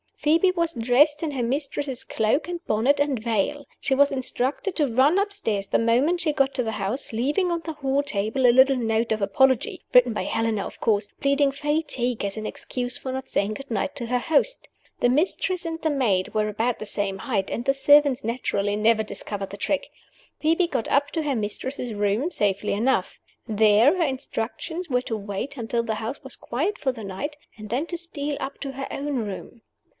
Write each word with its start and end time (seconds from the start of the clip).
Phoebe 0.17 0.51
was 0.51 0.73
dressed 0.73 1.23
in 1.23 1.31
her 1.31 1.41
mistress's 1.41 2.03
cloak 2.03 2.47
and 2.47 2.63
bonnet 2.65 2.99
and 2.99 3.19
veil. 3.19 3.65
She 3.79 3.95
was 3.95 4.11
instructed 4.11 4.75
to 4.75 4.87
run 4.87 5.17
upstairs 5.17 5.67
the 5.67 5.79
moment 5.79 6.21
she 6.21 6.31
got 6.31 6.53
to 6.55 6.63
the 6.63 6.73
house, 6.73 7.11
leaving 7.11 7.51
on 7.51 7.61
the 7.61 7.73
hall 7.73 8.01
table 8.03 8.45
a 8.45 8.51
little 8.53 8.75
note 8.77 9.11
of 9.11 9.21
apology 9.23 9.81
(written 9.93 10.13
by 10.13 10.23
Helena, 10.23 10.65
of 10.65 10.79
course!), 10.79 11.07
pleading 11.19 11.51
fatigue 11.51 12.23
as 12.23 12.37
an 12.37 12.45
excuse 12.45 12.99
for 12.99 13.11
not 13.11 13.29
saying 13.29 13.55
good 13.55 13.69
night 13.71 13.95
to 13.95 14.07
her 14.07 14.19
host. 14.19 14.69
The 14.99 15.09
mistress 15.09 15.65
and 15.65 15.81
the 15.81 15.89
maid 15.89 16.35
were 16.35 16.47
about 16.47 16.77
the 16.77 16.85
same 16.85 17.19
height; 17.19 17.49
and 17.49 17.65
the 17.65 17.73
servants 17.73 18.23
naturally 18.23 18.75
never 18.75 19.01
discovered 19.03 19.49
the 19.49 19.57
trick. 19.57 19.89
Phoebe 20.39 20.67
got 20.67 20.87
up 20.87 21.09
to 21.11 21.23
her 21.23 21.35
mistress's 21.35 21.93
room 21.93 22.29
safely 22.31 22.73
enough. 22.73 23.17
There, 23.47 23.97
her 23.97 24.03
instructions 24.03 24.87
were 24.89 25.01
to 25.03 25.17
wait 25.17 25.57
until 25.57 25.81
the 25.83 25.95
house 25.95 26.23
was 26.23 26.35
quiet 26.35 26.77
for 26.77 26.91
the 26.91 27.03
night, 27.03 27.37
and 27.57 27.69
then 27.69 27.87
to 27.87 27.97
steal 27.97 28.37
up 28.39 28.59
to 28.61 28.71
her 28.73 28.87
own 28.91 29.17
room. 29.17 29.61